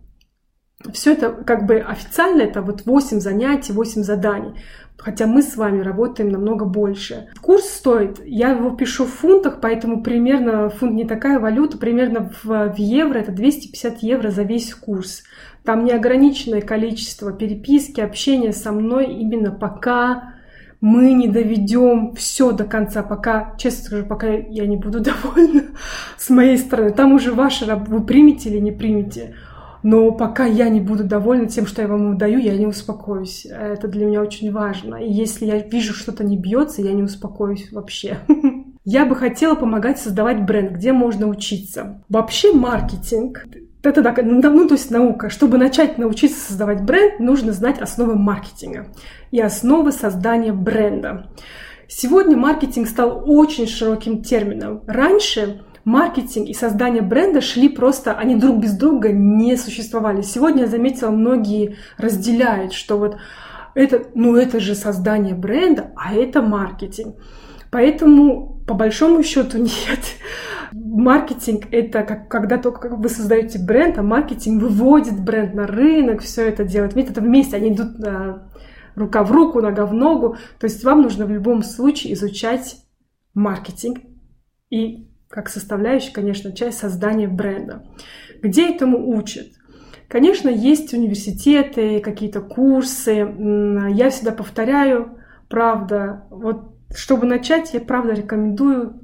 [0.93, 4.55] Все это как бы официально это вот 8 занятий, 8 заданий.
[4.97, 7.29] Хотя мы с вами работаем намного больше.
[7.41, 12.75] Курс стоит, я его пишу в фунтах, поэтому примерно фунт не такая валюта, примерно в,
[12.75, 15.23] в евро это 250 евро за весь курс.
[15.65, 20.35] Там неограниченное количество переписки, общения со мной именно пока
[20.81, 25.65] мы не доведем все до конца, пока, честно скажу, пока я не буду довольна
[26.17, 26.93] с моей стороны.
[26.93, 29.35] Там уже работа, вы примете или не примете
[29.83, 33.47] но пока я не буду довольна тем, что я вам даю, я не успокоюсь.
[33.47, 34.97] Это для меня очень важно.
[34.97, 38.19] И если я вижу, что-то не бьется, я не успокоюсь вообще.
[38.83, 42.03] Я бы хотела помогать создавать бренд, где можно учиться.
[42.09, 43.45] Вообще маркетинг
[43.83, 45.31] это так, ну, ну, то есть наука.
[45.31, 48.89] Чтобы начать научиться создавать бренд, нужно знать основы маркетинга
[49.31, 51.31] и основы создания бренда.
[51.89, 54.83] Сегодня маркетинг стал очень широким термином.
[54.87, 60.23] Раньше маркетинг и создание бренда шли просто, они друг без друга не существовали.
[60.23, 63.17] Сегодня я заметила, многие разделяют, что вот
[63.75, 67.17] это, ну это же создание бренда, а это маркетинг.
[67.71, 70.01] Поэтому, по большому счету, нет.
[70.73, 76.49] Маркетинг— это как, когда только вы создаете бренд, а маркетинг выводит бренд на рынок, все
[76.49, 76.95] это делает.
[76.95, 78.51] Ведь это вместе, они идут на,
[78.95, 80.37] рука в руку, нога в ногу.
[80.59, 82.77] То есть вам нужно в любом случае изучать
[83.35, 83.99] маркетинг
[84.71, 87.85] и как составляющая, конечно, часть создания бренда.
[88.43, 89.47] Где этому учат?
[90.09, 93.13] Конечно, есть университеты, какие-то курсы.
[93.91, 95.19] Я всегда повторяю,
[95.49, 99.00] правда, вот чтобы начать, я правда рекомендую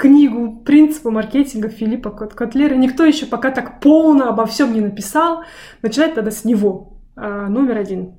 [0.00, 2.74] книгу «Принципы маркетинга» Филиппа Котлера.
[2.74, 5.42] Никто еще пока так полно обо всем не написал.
[5.82, 6.94] Начинать надо с него.
[7.16, 8.14] А, номер один.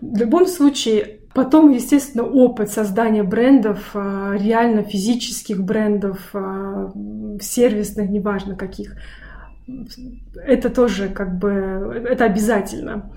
[0.00, 6.92] В любом случае, Потом, естественно, опыт создания брендов, а, реально физических брендов, а,
[7.40, 8.94] сервисных, неважно каких.
[10.36, 11.48] Это тоже как бы,
[12.08, 13.10] это обязательно.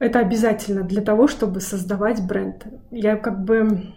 [0.00, 2.66] Это обязательно для того, чтобы создавать бренд.
[2.90, 3.94] Я как бы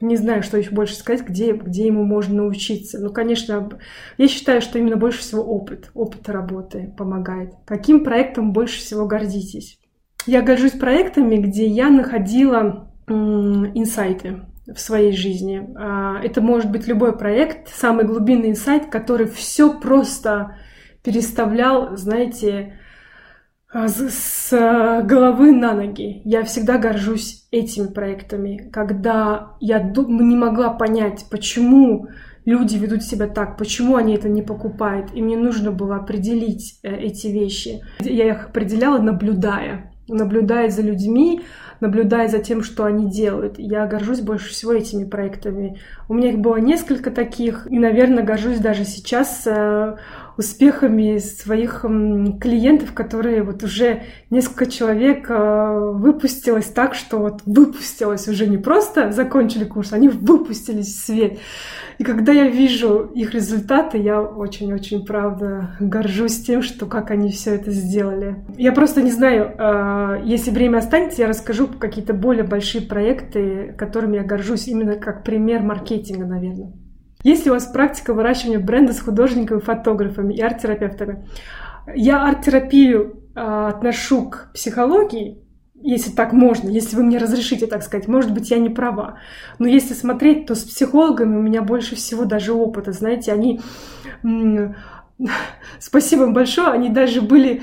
[0.00, 2.98] не знаю, что еще больше сказать, где, где ему можно научиться.
[2.98, 3.68] Ну, конечно,
[4.16, 7.52] я считаю, что именно больше всего опыт, опыт работы помогает.
[7.66, 9.78] Каким проектом больше всего гордитесь?
[10.26, 15.68] Я горжусь проектами, где я находила инсайты в своей жизни.
[15.76, 20.56] А, это может быть любой проект, самый глубинный инсайт, который все просто
[21.02, 22.79] переставлял, знаете,
[23.72, 24.50] с
[25.04, 26.22] головы на ноги.
[26.24, 32.08] Я всегда горжусь этими проектами, когда я не могла понять, почему
[32.44, 36.94] люди ведут себя так, почему они это не покупают, и мне нужно было определить э,
[36.94, 37.82] эти вещи.
[38.00, 41.42] Я их определяла, наблюдая, наблюдая за людьми,
[41.80, 43.58] наблюдая за тем, что они делают.
[43.58, 45.78] Я горжусь больше всего этими проектами.
[46.08, 49.96] У меня их было несколько таких, и, наверное, горжусь даже сейчас э,
[50.40, 51.82] успехами своих
[52.40, 59.12] клиентов, которые вот уже несколько человек э, выпустилось так, что вот выпустилось уже не просто
[59.12, 61.38] закончили курс, они выпустились в свет.
[61.98, 67.54] И когда я вижу их результаты, я очень-очень, правда, горжусь тем, что как они все
[67.56, 68.36] это сделали.
[68.56, 74.16] Я просто не знаю, э, если время останется, я расскажу какие-то более большие проекты, которыми
[74.16, 76.72] я горжусь именно как пример маркетинга, наверное.
[77.22, 81.26] Есть ли у вас практика выращивания бренда с художниками, фотографами и арт-терапевтами?
[81.94, 85.38] Я арт-терапию э, отношу к психологии,
[85.82, 88.08] если так можно, если вы мне разрешите так сказать.
[88.08, 89.18] Может быть, я не права.
[89.58, 92.92] Но если смотреть, то с психологами у меня больше всего даже опыта.
[92.92, 93.60] Знаете, они...
[95.78, 96.68] Спасибо им большое.
[96.68, 97.62] Они даже были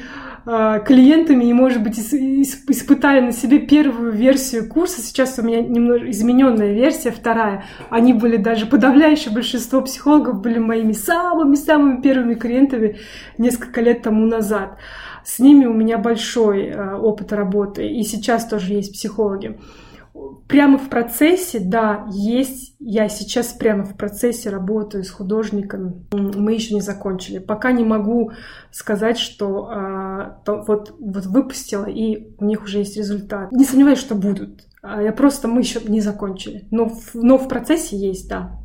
[0.86, 5.02] клиентами и, может быть, испытали на себе первую версию курса.
[5.02, 7.66] Сейчас у меня немного измененная версия, вторая.
[7.90, 12.98] Они были даже подавляющее большинство психологов были моими самыми-самыми первыми клиентами
[13.38, 14.78] несколько лет тому назад.
[15.26, 19.58] С ними у меня большой а, опыт работы, и сейчас тоже есть психологи
[20.48, 26.74] прямо в процессе, да, есть, я сейчас прямо в процессе работаю с художниками, мы еще
[26.74, 27.40] не закончили.
[27.40, 28.32] Пока не могу
[28.72, 33.52] сказать, что а, то, вот, вот выпустила, и у них уже есть результат.
[33.52, 34.64] Не сомневаюсь, что будут.
[34.82, 36.66] А я просто, мы еще не закончили.
[36.72, 38.58] Но, но в процессе есть, да.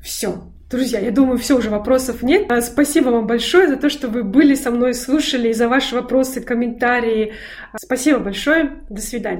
[0.00, 0.34] Все.
[0.72, 2.50] Друзья, я думаю, все уже вопросов нет.
[2.50, 5.94] А, спасибо вам большое за то, что вы были со мной, слушали, и за ваши
[5.94, 7.34] вопросы, комментарии.
[7.76, 8.78] Спасибо большое.
[8.88, 9.30] До свидания.